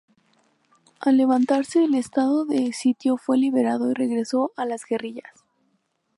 Al 0.99 1.17
levantarse 1.17 1.83
el 1.83 1.93
Estado 1.93 2.45
de 2.45 2.73
sitio 2.73 3.17
fue 3.17 3.37
liberado 3.37 3.91
y 3.91 3.93
regresó 3.93 4.51
a 4.57 4.65
las 4.65 4.83
guerrillas. 4.83 5.45